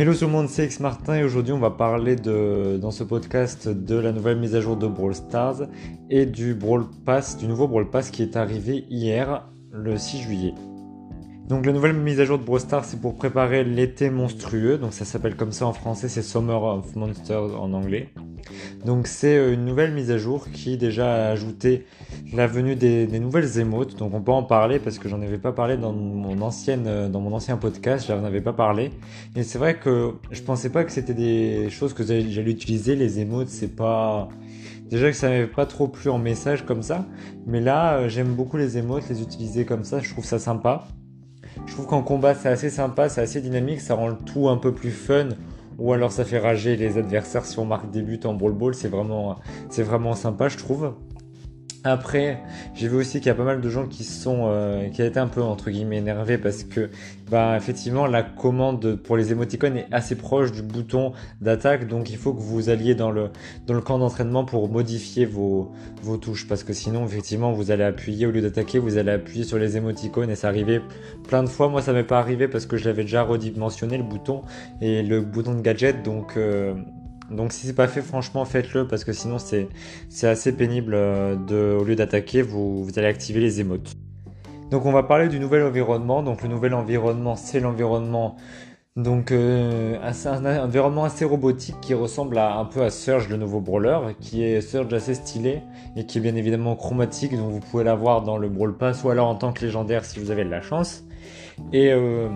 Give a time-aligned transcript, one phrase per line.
[0.00, 3.04] Hello tout le monde, c'est X Martin et aujourd'hui on va parler de, dans ce
[3.04, 5.64] podcast de la nouvelle mise à jour de Brawl Stars
[6.08, 10.54] et du Brawl Pass, du nouveau Brawl Pass qui est arrivé hier, le 6 juillet.
[11.50, 14.92] Donc la nouvelle mise à jour de Brawl Stars c'est pour préparer l'été monstrueux, donc
[14.92, 18.10] ça s'appelle comme ça en français, c'est Summer of Monsters en anglais.
[18.86, 21.86] Donc c'est euh, une nouvelle mise à jour qui déjà a ajouté
[22.32, 23.96] la venue des, nouvelles émotes.
[23.96, 27.08] Donc on peut en parler parce que j'en avais pas parlé dans mon ancienne euh,
[27.08, 28.92] dans mon ancien podcast, j'en avais pas parlé.
[29.34, 33.18] Et c'est vrai que je pensais pas que c'était des choses que j'allais utiliser les
[33.18, 34.28] émotes, c'est pas
[34.88, 37.06] Déjà que ça m'avait pas trop plu en message comme ça,
[37.44, 40.86] mais là euh, j'aime beaucoup les émotes, les utiliser comme ça, je trouve ça sympa.
[41.66, 44.56] Je trouve qu'en combat c'est assez sympa, c'est assez dynamique, ça rend le tout un
[44.56, 45.30] peu plus fun
[45.78, 48.74] ou alors ça fait rager les adversaires si on marque des buts en brawl ball,
[48.74, 49.36] c'est vraiment,
[49.70, 50.92] c'est vraiment sympa je trouve.
[51.82, 52.42] Après,
[52.74, 55.06] j'ai vu aussi qu'il y a pas mal de gens qui sont, euh, qui a
[55.06, 56.90] été un peu entre guillemets énervés parce que,
[57.30, 62.18] bah, effectivement, la commande pour les émoticônes est assez proche du bouton d'attaque, donc il
[62.18, 63.30] faut que vous alliez dans le
[63.66, 65.72] dans le camp d'entraînement pour modifier vos
[66.02, 66.46] vos touches.
[66.46, 69.78] Parce que sinon, effectivement, vous allez appuyer au lieu d'attaquer, vous allez appuyer sur les
[69.78, 70.30] émoticônes.
[70.30, 70.82] Et ça arrivait
[71.28, 71.68] plein de fois.
[71.68, 74.42] Moi, ça m'est pas arrivé parce que je l'avais déjà redimensionné le bouton
[74.82, 76.74] et le bouton de gadget, donc euh,
[77.30, 79.68] donc si c'est pas fait, franchement, faites-le parce que sinon c'est
[80.26, 83.96] assez pénible euh, de, au lieu d'attaquer, vous, allez activer les émotes.
[84.70, 86.22] Donc on va parler du nouvel environnement.
[86.22, 88.36] Donc le nouvel environnement, c'est l'environnement
[88.96, 93.60] donc euh, un, environnement assez robotique qui ressemble à, un peu à Surge, le nouveau
[93.60, 95.62] brawler, qui est Surge assez stylé
[95.96, 99.10] et qui est bien évidemment chromatique, donc vous pouvez l'avoir dans le Brawl Pass ou
[99.10, 101.04] alors en tant que légendaire si vous avez de la chance.
[101.72, 102.28] Et euh,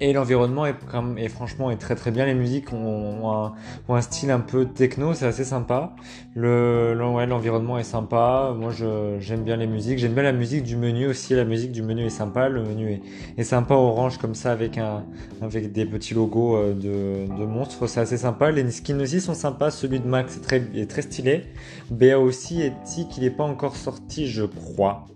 [0.00, 2.26] et l'environnement est, franchement est très très bien.
[2.26, 3.52] Les musiques ont,
[3.88, 5.94] un, style un peu techno, c'est assez sympa.
[6.34, 8.54] Le, l'environnement est sympa.
[8.56, 8.72] Moi,
[9.18, 9.98] j'aime bien les musiques.
[9.98, 11.34] J'aime bien la musique du menu aussi.
[11.34, 12.48] La musique du menu est sympa.
[12.48, 13.02] Le menu est,
[13.38, 15.04] est sympa orange comme ça avec un
[15.42, 17.86] avec des petits logos euh, de, de monstres.
[17.86, 18.50] C'est assez sympa.
[18.50, 19.70] Les skins aussi sont sympas.
[19.70, 21.44] Celui de Max est très, est très stylé.
[21.90, 25.06] BA aussi est Tic, il n'est pas encore sorti, je crois.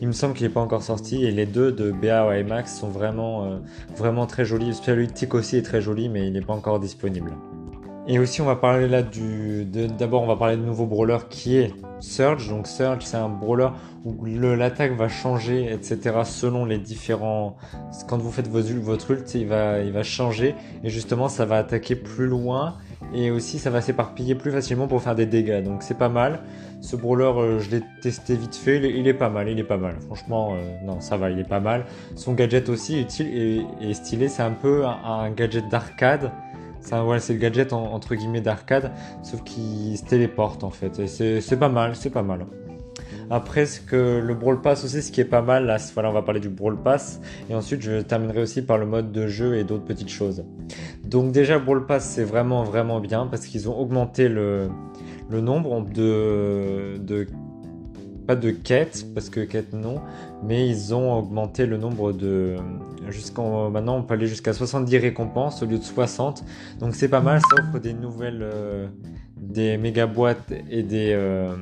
[0.00, 2.78] Il me semble qu'il n'est pas encore sorti et les deux de BA et Max
[2.78, 3.58] sont vraiment, euh,
[3.96, 4.74] vraiment très jolis.
[4.74, 7.32] Celui aussi est très joli mais il n'est pas encore disponible.
[8.10, 9.66] Et aussi on va parler là du...
[9.66, 12.48] D'abord on va parler de nouveau brawler qui est Surge.
[12.48, 13.68] Donc Surge c'est un brawler
[14.04, 16.20] où l'attaque va changer etc.
[16.24, 17.56] selon les différents...
[18.08, 22.76] Quand vous faites votre ult il va changer et justement ça va attaquer plus loin
[23.14, 26.40] et aussi ça va s'éparpiller plus facilement pour faire des dégâts donc c'est pas mal.
[26.80, 29.76] Ce brawler euh, je l'ai testé vite fait il est, pas mal il est pas
[29.76, 29.96] mal.
[30.00, 31.86] Franchement euh, non ça va il est pas mal.
[32.14, 36.32] Son gadget aussi utile et, stylé c'est un peu un, gadget d'arcade.
[36.80, 38.92] C'est le gadget entre guillemets d'arcade
[39.22, 41.06] sauf qu'il se téléporte en fait.
[41.06, 42.46] C'est pas mal c'est pas mal
[43.30, 46.12] après, ce que le Brawl Pass aussi, ce qui est pas mal, là, voilà, on
[46.12, 47.20] va parler du Brawl Pass.
[47.50, 50.44] Et ensuite, je terminerai aussi par le mode de jeu et d'autres petites choses.
[51.04, 54.68] Donc déjà, Brawl Pass, c'est vraiment, vraiment bien parce qu'ils ont augmenté le,
[55.30, 57.26] le nombre de, de
[58.26, 60.02] pas de quêtes, parce que quêtes non,
[60.44, 62.56] mais ils ont augmenté le nombre de...
[63.08, 66.44] Jusqu'en, maintenant, on peut aller jusqu'à 70 récompenses au lieu de 60.
[66.78, 68.42] Donc c'est pas mal, ça offre des nouvelles...
[68.42, 68.86] Euh,
[69.40, 71.12] des méga boîtes et des...
[71.12, 71.54] Euh,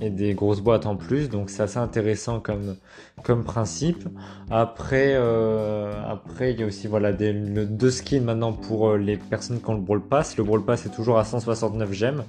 [0.00, 2.76] et des grosses boîtes en plus, donc c'est assez intéressant comme,
[3.22, 4.08] comme principe.
[4.50, 9.60] Après, euh, après il y a aussi voilà deux skins maintenant pour euh, les personnes
[9.60, 10.36] qui ont le Brawl Pass.
[10.36, 12.24] Le Brawl Pass est toujours à 169 gemmes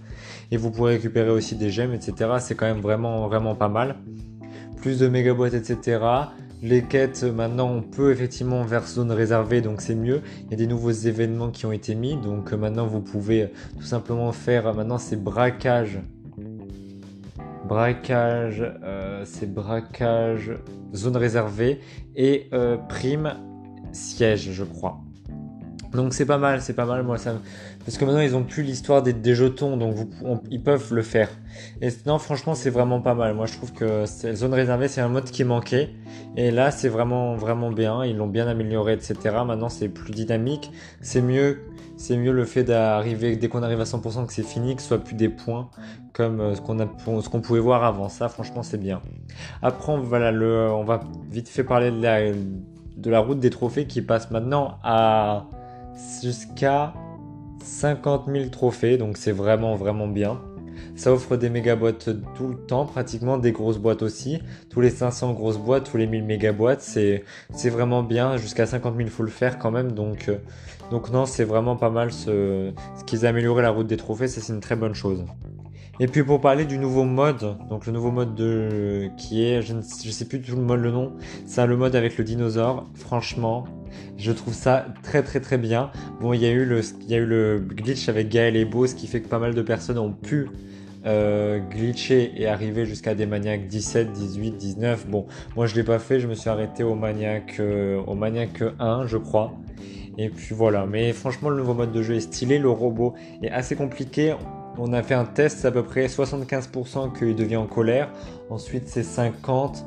[0.52, 2.32] et vous pourrez récupérer aussi des gemmes, etc.
[2.40, 3.96] C'est quand même vraiment vraiment pas mal.
[4.82, 6.00] Plus de méga boîtes, etc.
[6.64, 10.22] Les quêtes, maintenant, on peut effectivement vers zone réservée, donc c'est mieux.
[10.46, 13.50] Il y a des nouveaux événements qui ont été mis, donc maintenant vous pouvez
[13.80, 16.00] tout simplement faire, maintenant c'est braquage
[17.72, 20.52] braquage, euh, c'est braquage,
[20.94, 21.80] zone réservée
[22.18, 23.38] et euh, prime
[23.94, 25.00] siège, je crois.
[25.94, 27.35] Donc c'est pas mal, c'est pas mal, moi ça
[27.85, 29.96] parce que maintenant ils ont plus l'histoire des, des, jetons, donc
[30.52, 31.29] ils peuvent le faire.
[31.81, 33.34] Et non, franchement, c'est vraiment pas mal.
[33.34, 35.90] Moi, je trouve que zone réservée, c'est un mode qui manquait,
[36.38, 38.05] et là, c'est vraiment vraiment bien.
[38.05, 39.16] Ils l'ont bien amélioré, etc.
[39.46, 40.72] Maintenant, c'est plus dynamique,
[41.02, 41.61] c'est mieux,
[41.97, 44.90] c'est mieux le fait d'arriver dès qu'on arrive à 100% que c'est fini, que ce
[44.90, 45.70] soit plus des points
[46.14, 48.09] comme euh, ce qu'on pouvait voir avant.
[48.09, 49.02] Ça, franchement, c'est bien.
[49.64, 50.32] Après, voilà,
[50.76, 50.99] on va
[51.32, 55.46] vite fait parler de la, de la route des trophées qui passe maintenant à
[56.22, 56.93] jusqu'à
[57.64, 60.41] 50 000 trophées, donc c'est vraiment vraiment bien.
[60.96, 64.40] Ça offre des méga boîtes tout le temps, pratiquement des grosses boîtes aussi.
[64.70, 67.23] Tous les 500 grosses boîtes, tous les 1000 méga boîtes, c'est
[67.70, 68.38] vraiment bien.
[68.38, 70.38] Jusqu'à 50 000 faut le faire quand même, donc euh,
[70.90, 72.72] donc non, c'est vraiment pas mal ce,
[73.05, 75.23] qu'ils amélioré la route des trophées, c'est une très bonne chose.
[75.99, 79.73] Et puis pour parler du nouveau mode, donc le nouveau mode de qui est, je
[79.73, 81.14] ne sais plus tout le mode le nom,
[81.46, 82.88] c'est le mode avec le dinosaure.
[82.96, 83.66] Franchement,
[84.17, 85.91] je trouve ça très très très bien.
[86.20, 89.28] Bon, il y a eu le, glitch avec Gaël et Beau, ce qui fait que
[89.28, 90.47] pas mal de personnes ont pu
[91.05, 95.08] euh, glitcher et arriver jusqu'à des maniaques 17, 18, 19.
[95.08, 98.64] Bon, moi je l'ai pas fait, je me suis arrêté au maniaque, euh, au maniaque
[98.79, 99.53] 1, je crois.
[100.17, 103.49] Et puis voilà, mais franchement le nouveau mode de jeu est stylé, le robot est
[103.49, 104.35] assez compliqué.
[104.78, 108.09] On a fait un test, c'est à peu près 75% qu'il devient en colère.
[108.49, 109.85] Ensuite c'est 50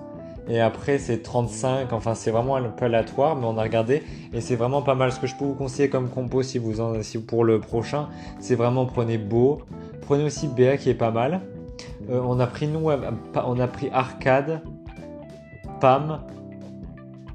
[0.48, 1.92] et après c'est 35.
[1.92, 4.02] Enfin c'est vraiment un peu aléatoire, mais on a regardé
[4.32, 5.12] et c'est vraiment pas mal.
[5.12, 8.08] Ce que je peux vous conseiller comme compo si vous en, si pour le prochain,
[8.40, 9.62] c'est vraiment prenez beau,
[10.02, 11.40] prenez aussi BA qui est pas mal.
[12.10, 12.90] Euh, on a pris nous,
[13.34, 14.60] on a pris arcade,
[15.80, 16.20] Pam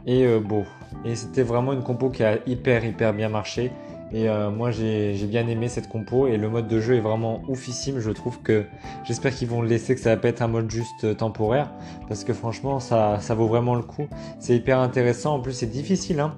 [0.05, 0.63] et euh, beau.
[1.05, 3.71] Et c'était vraiment une compo qui a hyper hyper bien marché.
[4.11, 7.41] Et euh, moi j'ai bien aimé cette compo et le mode de jeu est vraiment
[7.47, 7.99] oufissime.
[7.99, 8.65] Je trouve que
[9.03, 11.71] j'espère qu'ils vont le laisser, que ça va pas être un mode juste euh, temporaire
[12.07, 14.07] parce que franchement ça, ça vaut vraiment le coup.
[14.39, 15.35] C'est hyper intéressant.
[15.35, 16.35] En plus c'est difficile hein,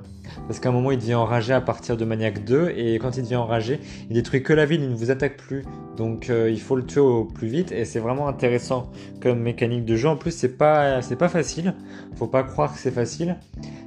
[0.47, 3.23] parce qu'à un moment il devient enragé à partir de Maniac 2 et quand il
[3.23, 3.79] devient enragé
[4.09, 5.63] il détruit que la ville, il ne vous attaque plus.
[5.97, 8.91] Donc euh, il faut le tuer au plus vite et c'est vraiment intéressant
[9.21, 10.09] comme mécanique de jeu.
[10.09, 11.73] En plus c'est pas c'est pas facile.
[12.15, 13.37] Faut pas croire que c'est facile.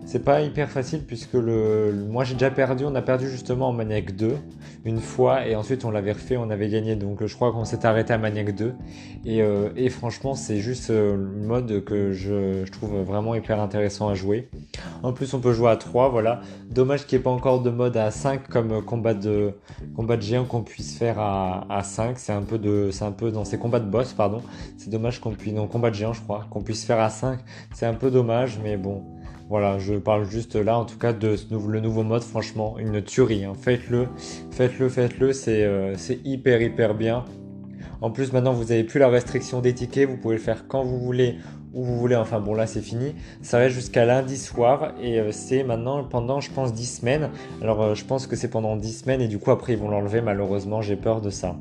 [0.07, 3.73] C'est pas hyper facile puisque le, moi j'ai déjà perdu, on a perdu justement en
[3.73, 4.37] Maniac 2
[4.85, 7.87] une fois et ensuite on l'avait refait, on avait gagné donc je crois qu'on s'est
[7.87, 8.75] arrêté à Maniac 2
[9.25, 13.61] et, euh, et franchement c'est juste euh, une mode que je, je, trouve vraiment hyper
[13.61, 14.49] intéressant à jouer.
[15.03, 16.34] En plus on peut jouer à 3 voilà,
[16.71, 19.53] dommage qu'il n'y ait pas encore de mode à 5 comme combat de
[19.95, 23.13] combat de géant qu'on puisse faire à, à 5, c'est un peu de c'est un
[23.13, 24.43] peu dans ces combats de boss pardon,
[24.77, 27.39] c'est dommage qu'on puisse non combat de géant je crois, qu'on puisse faire à 5,
[27.73, 29.03] c'est un peu dommage mais bon
[29.49, 33.03] voilà, je parle juste là en tout cas de ce le nouveau mode, franchement, une
[33.03, 33.45] tuerie.
[33.45, 33.53] Hein.
[33.61, 34.09] Faites-le,
[34.51, 37.25] faites-le, faites-le, euh, c'est hyper hyper bien.
[38.01, 40.83] En plus maintenant vous n'avez plus la restriction des tickets, vous pouvez le faire quand
[40.83, 41.37] vous voulez,
[41.75, 43.15] où vous voulez, enfin bon là c'est fini.
[43.43, 47.31] Ça reste jusqu'à lundi soir et euh, c'est maintenant pendant je pense 10 semaines.
[47.61, 49.89] Alors euh, je pense que c'est pendant 10 semaines et du coup après ils vont
[49.89, 51.57] l'enlever malheureusement, j'ai peur de ça.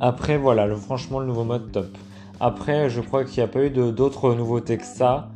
[0.00, 1.96] Après voilà, le, franchement le nouveau mode top.
[2.40, 5.28] Après je crois qu'il n'y a pas eu d'autres nouveautés que ça.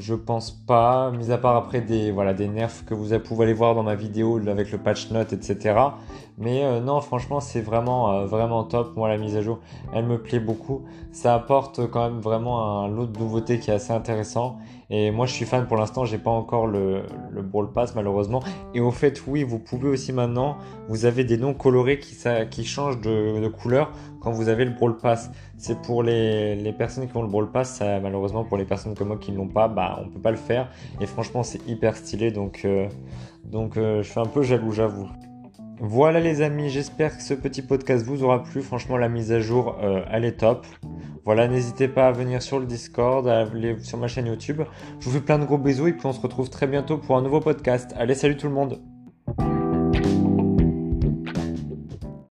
[0.00, 3.52] Je pense pas, mis à part après des, voilà, des nerfs que vous pouvez aller
[3.52, 5.74] voir dans ma vidéo avec le patch note, etc.
[6.40, 8.96] Mais euh, non, franchement, c'est vraiment, euh, vraiment top.
[8.96, 9.58] Moi, la mise à jour,
[9.92, 10.80] elle me plaît beaucoup.
[11.12, 14.56] Ça apporte quand même vraiment un lot de nouveautés qui est assez intéressant.
[14.88, 16.06] Et moi, je suis fan pour l'instant.
[16.06, 17.02] J'ai pas encore le,
[17.42, 18.42] Brawl Pass, malheureusement.
[18.74, 20.56] Et au fait, oui, vous pouvez aussi maintenant,
[20.88, 25.30] vous avez des noms colorés qui, changent de, couleur quand vous avez le Brawl Pass.
[25.58, 29.18] C'est pour les, personnes qui ont le Brawl Pass, malheureusement, pour les personnes comme moi
[29.18, 30.70] qui ne l'ont pas, bah, on peut pas le faire.
[31.02, 32.32] Et franchement, c'est hyper stylé.
[32.64, 32.88] Euh,
[33.44, 35.06] donc je suis un peu jaloux, j'avoue.
[35.82, 38.60] Voilà les amis, j'espère que ce petit podcast vous aura plu.
[38.60, 40.66] Franchement, la mise à jour, euh, elle est top.
[41.24, 44.60] Voilà, n'hésitez pas à venir sur le Discord, à aller sur ma chaîne YouTube.
[44.98, 47.16] Je vous fais plein de gros bisous et puis on se retrouve très bientôt pour
[47.16, 47.94] un nouveau podcast.
[47.96, 48.78] Allez, salut tout le monde